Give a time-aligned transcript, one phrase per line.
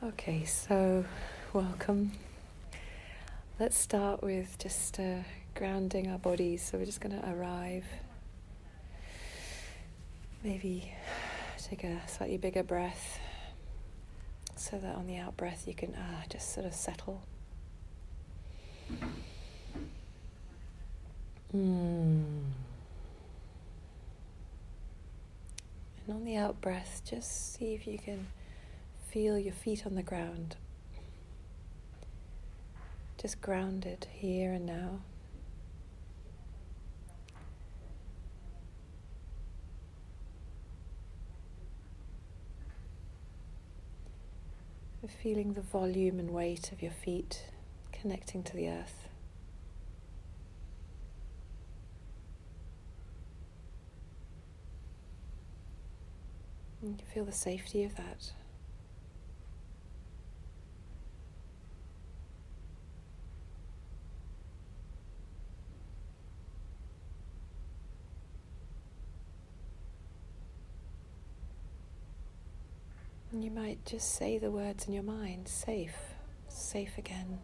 [0.00, 1.04] Okay, so
[1.52, 2.12] welcome.
[3.58, 5.22] Let's start with just uh,
[5.56, 6.62] grounding our bodies.
[6.62, 7.84] So we're just going to arrive.
[10.44, 10.94] Maybe
[11.60, 13.18] take a slightly bigger breath
[14.54, 17.20] so that on the out breath you can ah, just sort of settle.
[21.52, 22.22] Mm.
[26.06, 28.28] And on the out breath, just see if you can
[29.10, 30.56] feel your feet on the ground.
[33.20, 35.00] Just grounded here and now.
[45.22, 47.46] Feeling the volume and weight of your feet
[47.92, 49.08] connecting to the earth.
[56.82, 58.32] And you feel the safety of that.
[73.38, 75.94] And you might just say the words in your mind safe,
[76.48, 77.38] safe again.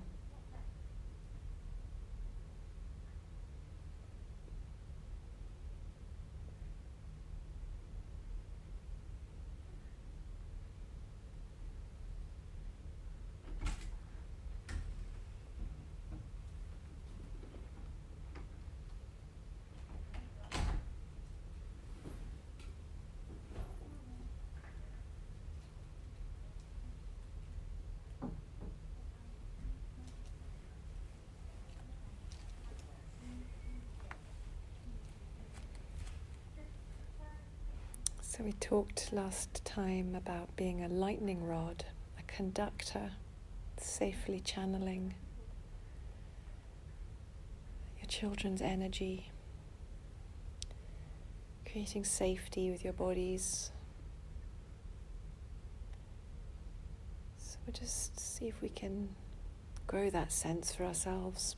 [38.37, 41.85] So, we talked last time about being a lightning rod,
[42.19, 43.13] a conductor,
[43.77, 45.15] safely channeling
[47.97, 49.31] your children's energy,
[51.65, 53.71] creating safety with your bodies.
[57.39, 59.11] So, we'll just see if we can
[59.87, 61.55] grow that sense for ourselves.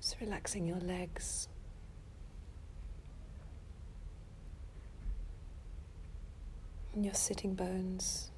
[0.00, 1.48] Just relaxing your legs.
[6.94, 8.30] Your sitting bones.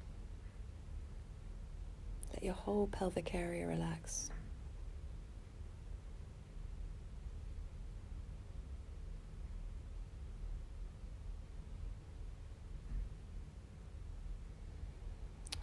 [2.33, 4.29] Let your whole pelvic area relax.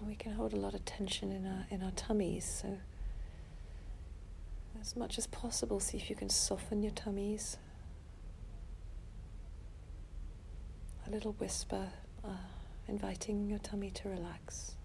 [0.06, 2.78] We can hold a lot of tension in our in our tummies, so
[4.80, 7.56] as much as possible, see if you can soften your tummies.
[11.06, 11.92] A little whisper.
[12.24, 12.30] Uh,
[12.88, 14.76] inviting your tummy to relax.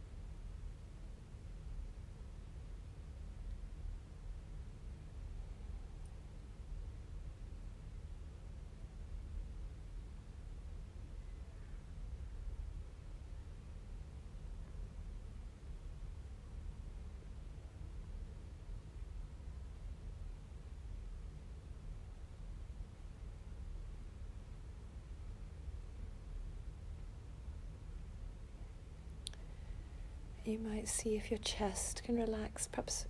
[30.47, 33.05] You might see if your chest can relax, perhaps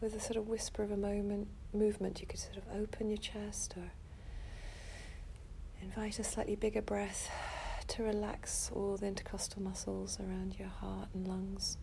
[0.00, 3.18] with a sort of whisper of a moment movement, you could sort of open your
[3.18, 3.92] chest or
[5.80, 7.30] invite a slightly bigger breath
[7.86, 11.78] to relax all the intercostal muscles around your heart and lungs.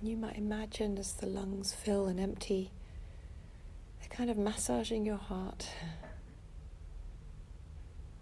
[0.00, 2.70] You might imagine as the lungs fill and empty,
[4.00, 5.68] they're kind of massaging your heart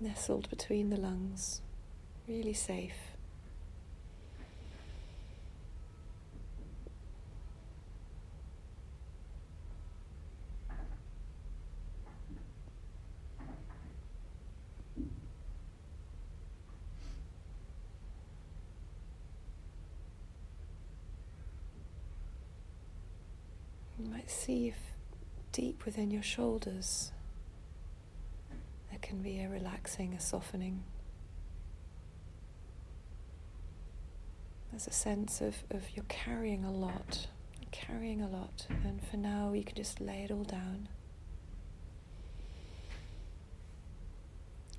[0.00, 1.60] nestled between the lungs,
[2.28, 2.92] really safe.
[23.98, 24.76] You might see if
[25.52, 27.12] deep within your shoulders
[29.06, 30.82] can be a relaxing, a softening.
[34.72, 37.28] There's a sense of, of you're carrying a lot,
[37.70, 40.88] carrying a lot, and for now you can just lay it all down.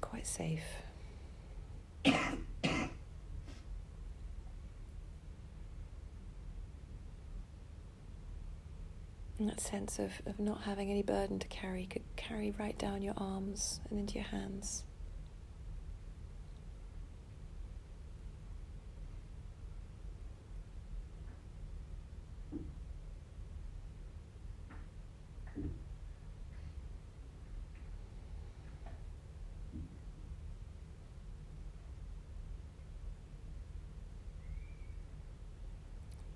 [0.02, 0.66] Quite safe.
[9.40, 13.14] That sense of, of not having any burden to carry could carry right down your
[13.18, 14.84] arms and into your hands.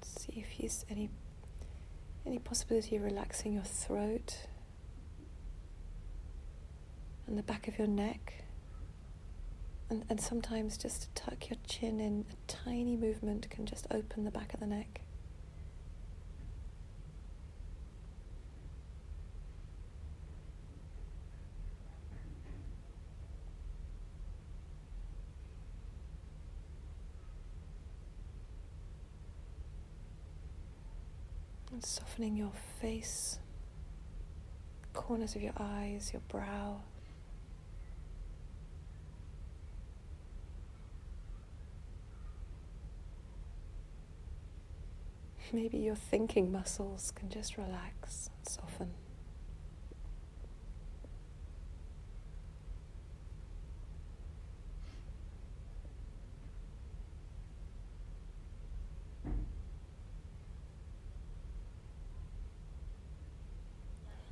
[0.04, 1.10] See if there's any
[2.32, 4.48] any possibility of relaxing your throat
[7.28, 8.46] and the back of your neck.
[9.90, 14.24] And, and sometimes just to tuck your chin in, a tiny movement can just open
[14.24, 15.02] the back of the neck.
[31.84, 33.40] Softening your face,
[34.94, 36.82] corners of your eyes, your brow.
[45.52, 49.01] Maybe your thinking muscles can just relax and soften.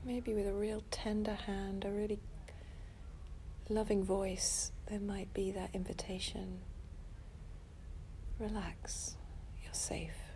[0.10, 2.18] Maybe with a real tender hand, a really
[3.70, 6.62] loving voice, there might be that invitation.
[8.40, 9.18] Relax,
[9.64, 10.29] you're safe.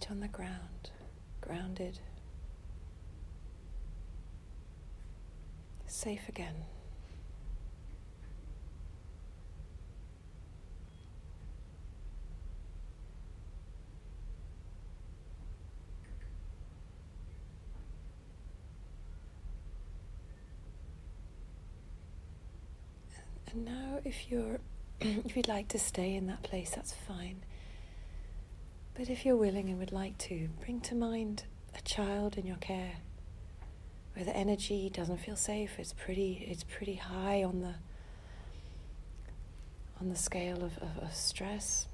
[0.00, 0.90] Feet on the ground,
[1.40, 1.98] grounded,
[5.86, 6.54] safe again.
[23.52, 24.60] And now, if you're,
[25.00, 27.42] if you'd like to stay in that place, that's fine.
[29.00, 31.44] But if you're willing and would like to, bring to mind
[31.74, 32.96] a child in your care
[34.12, 35.78] where the energy doesn't feel safe.
[35.78, 37.76] It's pretty it's pretty high on the
[39.98, 41.88] on the scale of, of, of stress.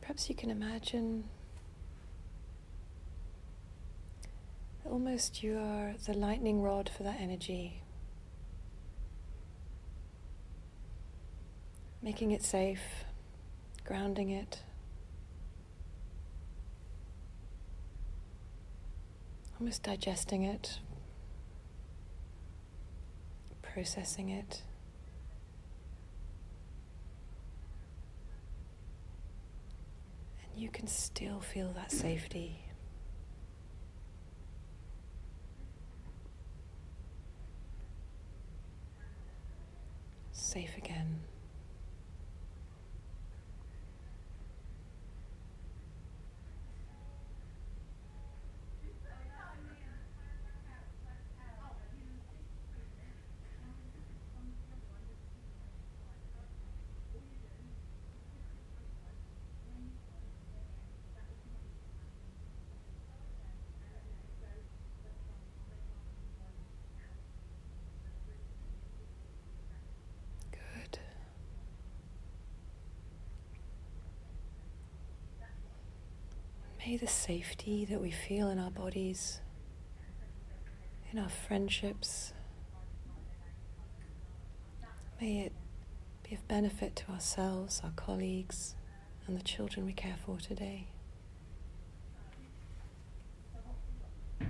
[0.00, 1.24] Perhaps you can imagine
[4.86, 7.82] almost you are the lightning rod for that energy.
[12.06, 13.04] Making it safe,
[13.84, 14.60] grounding it.
[19.58, 20.78] Almost digesting it,
[23.60, 24.62] processing it.
[30.44, 32.60] And you can still feel that safety.
[40.30, 41.18] Safe again.
[76.86, 79.40] May the safety that we feel in our bodies,
[81.10, 82.32] in our friendships,
[85.20, 85.52] may it
[86.22, 88.76] be of benefit to ourselves, our colleagues,
[89.26, 90.86] and the children we care for today.
[94.38, 94.48] And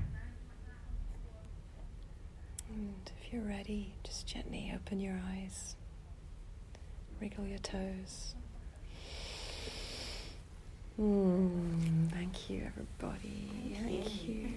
[3.18, 5.74] if you're ready, just gently open your eyes,
[7.18, 8.34] wriggle your toes.
[11.00, 13.50] Mm, thank you, everybody.
[13.74, 14.48] Thank, thank you.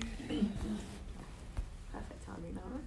[1.92, 2.80] Perfect timing, Laura.